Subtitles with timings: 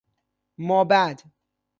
[0.57, 1.21] ما بعد